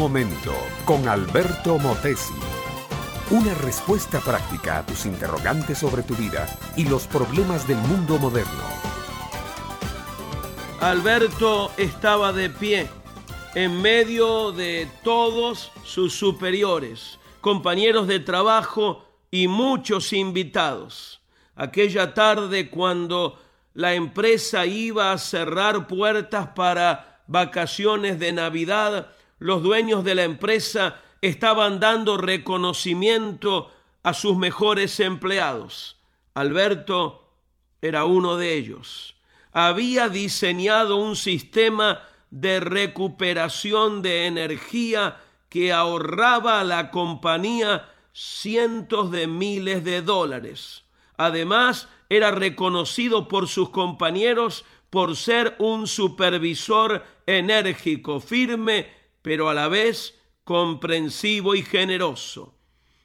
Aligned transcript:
momento 0.00 0.54
con 0.86 1.06
Alberto 1.10 1.78
Motesi. 1.78 2.32
Una 3.32 3.52
respuesta 3.52 4.18
práctica 4.20 4.78
a 4.78 4.86
tus 4.86 5.04
interrogantes 5.04 5.76
sobre 5.76 6.02
tu 6.02 6.14
vida 6.14 6.48
y 6.74 6.86
los 6.86 7.06
problemas 7.06 7.68
del 7.68 7.76
mundo 7.76 8.18
moderno. 8.18 8.64
Alberto 10.80 11.70
estaba 11.76 12.32
de 12.32 12.48
pie 12.48 12.88
en 13.54 13.82
medio 13.82 14.52
de 14.52 14.88
todos 15.04 15.70
sus 15.84 16.14
superiores, 16.14 17.18
compañeros 17.42 18.06
de 18.06 18.20
trabajo 18.20 19.04
y 19.30 19.48
muchos 19.48 20.14
invitados. 20.14 21.20
Aquella 21.56 22.14
tarde 22.14 22.70
cuando 22.70 23.38
la 23.74 23.92
empresa 23.92 24.64
iba 24.64 25.12
a 25.12 25.18
cerrar 25.18 25.86
puertas 25.86 26.48
para 26.56 27.20
vacaciones 27.26 28.18
de 28.18 28.32
Navidad, 28.32 29.08
los 29.40 29.62
dueños 29.62 30.04
de 30.04 30.14
la 30.14 30.22
empresa 30.22 31.00
estaban 31.20 31.80
dando 31.80 32.16
reconocimiento 32.16 33.72
a 34.02 34.14
sus 34.14 34.36
mejores 34.36 35.00
empleados. 35.00 35.98
Alberto 36.34 37.28
era 37.82 38.04
uno 38.04 38.36
de 38.36 38.54
ellos. 38.54 39.16
Había 39.52 40.08
diseñado 40.08 40.96
un 40.96 41.16
sistema 41.16 42.02
de 42.30 42.60
recuperación 42.60 44.02
de 44.02 44.26
energía 44.26 45.20
que 45.48 45.72
ahorraba 45.72 46.60
a 46.60 46.64
la 46.64 46.90
compañía 46.90 47.88
cientos 48.12 49.10
de 49.10 49.26
miles 49.26 49.82
de 49.84 50.02
dólares. 50.02 50.84
Además, 51.16 51.88
era 52.08 52.30
reconocido 52.30 53.26
por 53.26 53.48
sus 53.48 53.70
compañeros 53.70 54.64
por 54.90 55.16
ser 55.16 55.56
un 55.58 55.86
supervisor 55.86 57.04
enérgico, 57.26 58.20
firme, 58.20 58.99
pero 59.22 59.48
a 59.48 59.54
la 59.54 59.68
vez 59.68 60.18
comprensivo 60.44 61.54
y 61.54 61.62
generoso. 61.62 62.54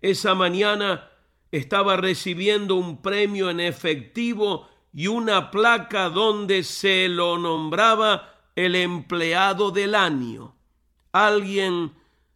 Esa 0.00 0.34
mañana 0.34 1.10
estaba 1.52 1.96
recibiendo 1.96 2.76
un 2.76 3.02
premio 3.02 3.50
en 3.50 3.60
efectivo 3.60 4.68
y 4.92 5.06
una 5.06 5.50
placa 5.50 6.08
donde 6.08 6.64
se 6.64 7.08
lo 7.08 7.38
nombraba 7.38 8.34
el 8.56 8.74
empleado 8.74 9.70
del 9.70 9.94
año. 9.94 10.56
Alguien 11.12 11.92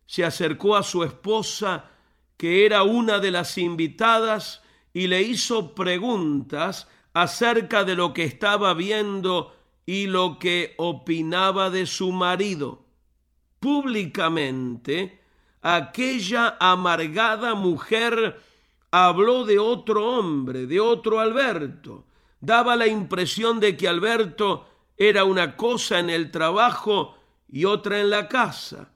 se 0.06 0.25
acercó 0.25 0.77
a 0.77 0.83
su 0.83 1.05
esposa, 1.05 1.91
que 2.36 2.66
era 2.66 2.83
una 2.83 3.19
de 3.19 3.31
las 3.31 3.59
invitadas, 3.59 4.62
y 4.92 5.06
le 5.06 5.22
hizo 5.22 5.75
preguntas 5.75 6.88
acerca 7.12 7.84
de 7.84 7.97
lo 7.97 8.12
que 8.12 8.25
estaba 8.25 8.75
viendo 8.75 9.56
y 9.86 10.06
lo 10.06 10.38
que 10.38 10.75
opinaba 10.77 11.70
de 11.70 11.86
su 11.86 12.12
marido. 12.12 12.83
Públicamente, 13.64 15.22
aquella 15.62 16.58
amargada 16.60 17.54
mujer 17.54 18.38
habló 18.90 19.46
de 19.46 19.58
otro 19.58 20.18
hombre, 20.18 20.66
de 20.66 20.80
otro 20.80 21.18
Alberto. 21.18 22.04
Daba 22.38 22.76
la 22.76 22.86
impresión 22.86 23.60
de 23.60 23.74
que 23.74 23.88
Alberto 23.88 24.68
era 24.98 25.24
una 25.24 25.56
cosa 25.56 25.98
en 25.98 26.10
el 26.10 26.30
trabajo 26.30 27.16
y 27.48 27.64
otra 27.64 28.02
en 28.02 28.10
la 28.10 28.28
casa. 28.28 28.92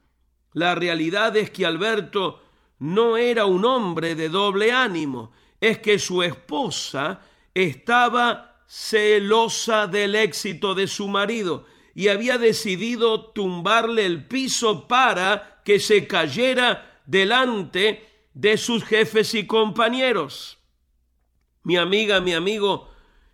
La 0.52 0.74
realidad 0.74 1.34
es 1.38 1.48
que 1.48 1.64
Alberto 1.64 2.42
no 2.78 3.16
era 3.16 3.46
un 3.46 3.64
hombre 3.64 4.14
de 4.14 4.28
doble 4.28 4.70
ánimo, 4.70 5.32
es 5.62 5.78
que 5.78 5.98
su 5.98 6.22
esposa 6.22 7.22
estaba 7.54 8.60
celosa 8.66 9.86
del 9.86 10.14
éxito 10.14 10.74
de 10.74 10.86
su 10.88 11.08
marido 11.08 11.64
y 11.98 12.06
había 12.06 12.38
decidido 12.38 13.32
tumbarle 13.32 14.06
el 14.06 14.24
piso 14.28 14.86
para 14.86 15.60
que 15.64 15.80
se 15.80 16.06
cayera 16.06 17.00
delante 17.06 18.06
de 18.34 18.56
sus 18.56 18.84
jefes 18.84 19.34
y 19.34 19.48
compañeros. 19.48 20.58
Mi 21.64 21.76
amiga, 21.76 22.20
mi 22.20 22.34
amigo, 22.34 22.88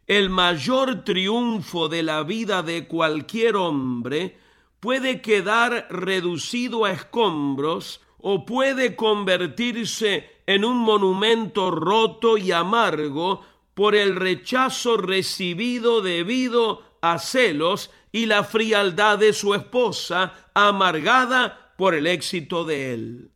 el 0.07 0.31
mayor 0.31 1.05
triunfo 1.05 1.91
de 1.91 2.05
la 2.05 2.23
vida 2.23 2.63
de 2.63 2.87
cualquier 2.87 3.57
hombre 3.57 4.39
puede 4.81 5.21
quedar 5.21 5.87
reducido 5.91 6.87
a 6.87 6.93
escombros 6.93 8.01
o 8.17 8.47
puede 8.47 8.97
convertirse 8.97 10.41
en 10.47 10.65
un 10.65 10.79
monumento 10.79 11.71
roto 11.71 12.39
y 12.39 12.51
amargo 12.51 13.43
por 13.75 13.95
el 13.95 14.17
rechazo 14.17 14.97
recibido 14.97 16.01
debido 16.01 16.94
a 17.05 17.19
celos 17.19 17.91
y 18.13 18.25
la 18.25 18.45
frialdad 18.45 19.19
de 19.19 19.35
su 19.35 19.55
esposa, 19.55 20.33
amargada 20.55 21.75
por 21.77 21.95
el 21.95 22.07
éxito 22.07 22.65
de 22.65 22.95
él. 22.95 23.31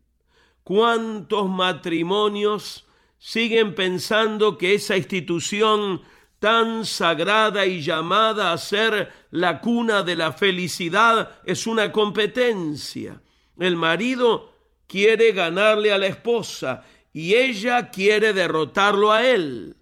¿Cuántos 0.64 1.50
matrimonios 1.50 2.86
siguen 3.18 3.74
pensando 3.74 4.56
que 4.56 4.72
esa 4.74 4.96
institución 4.96 6.00
tan 6.38 6.86
sagrada 6.86 7.66
y 7.66 7.82
llamada 7.82 8.52
a 8.52 8.58
ser 8.58 9.12
la 9.30 9.60
cuna 9.60 10.02
de 10.02 10.16
la 10.16 10.32
felicidad 10.32 11.32
es 11.44 11.66
una 11.66 11.92
competencia. 11.92 13.20
El 13.58 13.76
marido 13.76 14.54
quiere 14.86 15.32
ganarle 15.32 15.92
a 15.92 15.98
la 15.98 16.06
esposa 16.06 16.84
y 17.12 17.34
ella 17.34 17.90
quiere 17.90 18.32
derrotarlo 18.32 19.12
a 19.12 19.26
él. 19.26 19.76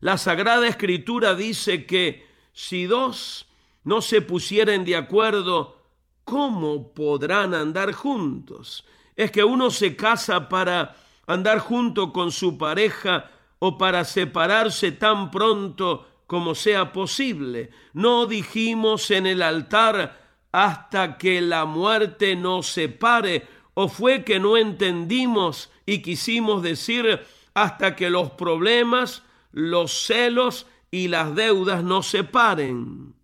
La 0.00 0.16
Sagrada 0.16 0.68
Escritura 0.68 1.34
dice 1.34 1.84
que 1.84 2.27
si 2.58 2.86
dos 2.86 3.46
no 3.84 4.02
se 4.02 4.20
pusieren 4.20 4.84
de 4.84 4.96
acuerdo, 4.96 5.80
¿cómo 6.24 6.92
podrán 6.92 7.54
andar 7.54 7.92
juntos? 7.92 8.84
Es 9.14 9.30
que 9.30 9.44
uno 9.44 9.70
se 9.70 9.94
casa 9.94 10.48
para 10.48 10.96
andar 11.28 11.60
junto 11.60 12.12
con 12.12 12.32
su 12.32 12.58
pareja 12.58 13.30
o 13.60 13.78
para 13.78 14.04
separarse 14.04 14.90
tan 14.90 15.30
pronto 15.30 16.08
como 16.26 16.56
sea 16.56 16.92
posible. 16.92 17.70
No 17.92 18.26
dijimos 18.26 19.12
en 19.12 19.28
el 19.28 19.42
altar 19.42 20.20
hasta 20.50 21.16
que 21.16 21.40
la 21.40 21.64
muerte 21.64 22.34
nos 22.34 22.66
separe, 22.66 23.46
o 23.74 23.86
fue 23.86 24.24
que 24.24 24.40
no 24.40 24.56
entendimos 24.56 25.70
y 25.86 26.02
quisimos 26.02 26.64
decir 26.64 27.24
hasta 27.54 27.94
que 27.94 28.10
los 28.10 28.32
problemas, 28.32 29.22
los 29.52 29.92
celos 29.92 30.66
y 30.90 31.08
las 31.08 31.34
deudas 31.34 31.82
nos 31.84 32.06
separen. 32.06 33.14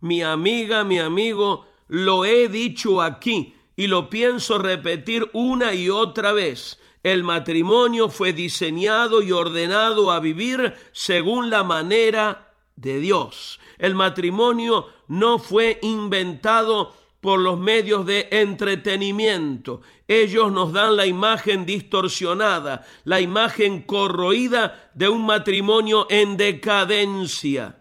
Mi 0.00 0.22
amiga, 0.22 0.84
mi 0.84 0.98
amigo, 0.98 1.66
lo 1.88 2.24
he 2.24 2.48
dicho 2.48 3.02
aquí 3.02 3.54
y 3.76 3.86
lo 3.86 4.10
pienso 4.10 4.58
repetir 4.58 5.28
una 5.32 5.74
y 5.74 5.90
otra 5.90 6.32
vez. 6.32 6.78
El 7.02 7.24
matrimonio 7.24 8.08
fue 8.08 8.32
diseñado 8.32 9.22
y 9.22 9.32
ordenado 9.32 10.12
a 10.12 10.20
vivir 10.20 10.74
según 10.92 11.50
la 11.50 11.64
manera 11.64 12.54
de 12.76 13.00
Dios. 13.00 13.58
El 13.78 13.94
matrimonio 13.94 14.86
no 15.08 15.38
fue 15.38 15.78
inventado 15.82 16.94
por 17.22 17.38
los 17.38 17.56
medios 17.56 18.04
de 18.04 18.26
entretenimiento. 18.32 19.80
Ellos 20.08 20.50
nos 20.50 20.72
dan 20.72 20.96
la 20.96 21.06
imagen 21.06 21.64
distorsionada, 21.64 22.84
la 23.04 23.20
imagen 23.20 23.82
corroída 23.82 24.90
de 24.94 25.08
un 25.08 25.24
matrimonio 25.24 26.08
en 26.10 26.36
decadencia. 26.36 27.78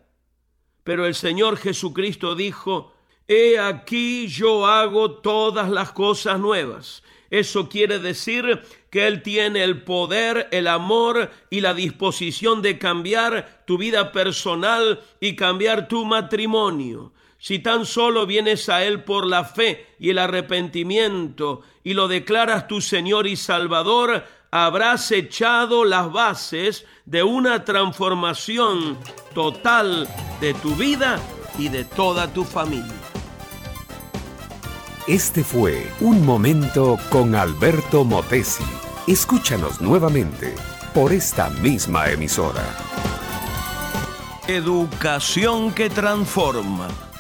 Pero 0.84 1.08
el 1.08 1.16
Señor 1.16 1.58
Jesucristo 1.58 2.36
dijo, 2.36 2.94
He 3.28 3.58
aquí 3.58 4.28
yo 4.28 4.68
hago 4.68 5.14
todas 5.14 5.72
las 5.72 5.92
cosas 5.92 6.40
nuevas. 6.40 7.02
Eso 7.32 7.68
quiere 7.68 7.98
decir 7.98 8.62
que 8.92 9.08
Él 9.08 9.24
tiene 9.24 9.64
el 9.64 9.82
poder, 9.82 10.50
el 10.52 10.68
amor 10.68 11.32
y 11.50 11.62
la 11.62 11.74
disposición 11.74 12.62
de 12.62 12.78
cambiar 12.78 13.64
tu 13.66 13.80
vida 13.80 14.12
personal 14.12 15.02
y 15.20 15.36
cambiar 15.36 15.88
tu 15.88 16.06
matrimonio. 16.06 17.12
Si 17.42 17.58
tan 17.58 17.88
solo 17.88 18.28
vienes 18.28 18.70
a 18.70 18.84
Él 18.84 19.04
por 19.04 19.26
la 19.26 19.44
fe 19.44 19.96
y 19.98 20.12
el 20.12 20.20
arrepentimiento 20.20 21.62
y 21.84 21.96
lo 21.96 22.08
declaras 22.08 22.68
tu 22.68 22.82
Señor 22.82 23.26
y 23.26 23.36
Salvador, 23.36 24.24
habrás 24.52 25.12
echado 25.12 25.84
las 25.84 26.12
bases 26.12 26.86
de 27.06 27.24
una 27.24 27.66
transformación 27.66 28.96
total 29.34 30.08
de 30.40 30.54
tu 30.54 30.76
vida 30.76 31.20
y 31.58 31.70
de 31.70 31.84
toda 31.84 32.32
tu 32.32 32.44
familia. 32.44 32.94
Este 35.08 35.44
fue 35.44 35.92
Un 36.00 36.24
Momento 36.24 37.00
con 37.10 37.34
Alberto 37.34 38.04
Motesi. 38.04 38.64
Escúchanos 39.08 39.82
nuevamente 39.82 40.54
por 40.94 41.12
esta 41.12 41.50
misma 41.50 42.08
emisora. 42.12 42.64
Educación 44.48 45.74
que 45.74 45.90
transforma. 45.90 47.11